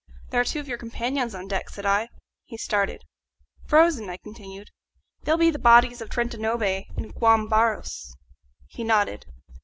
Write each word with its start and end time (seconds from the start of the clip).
"There 0.31 0.41
are 0.41 0.43
two 0.43 0.59
of 0.59 0.67
your 0.67 0.79
companions 0.79 1.35
on 1.35 1.47
deck," 1.47 1.69
said 1.69 1.85
I. 1.85 2.09
He 2.45 2.57
started. 2.57 3.03
"Frozen," 3.67 4.09
I 4.09 4.17
continued; 4.17 4.71
"they'll 5.25 5.37
be 5.37 5.51
the 5.51 5.59
bodies 5.59 6.01
of 6.01 6.09
Trentanove 6.09 6.87
and 6.97 7.13
Joam 7.19 7.47
Barros?" 7.47 8.15
He 8.67 8.83
nodded. 8.83 9.27